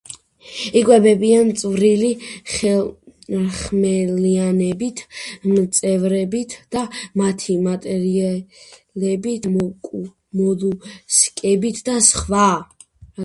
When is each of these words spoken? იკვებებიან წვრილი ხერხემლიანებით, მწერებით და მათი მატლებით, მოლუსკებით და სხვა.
იკვებებიან 0.79 1.49
წვრილი 1.61 2.07
ხერხემლიანებით, 2.53 5.03
მწერებით 5.51 6.55
და 6.77 6.83
მათი 7.23 7.57
მატლებით, 7.67 9.45
მოლუსკებით 10.39 11.83
და 11.91 11.99
სხვა. 12.09 12.49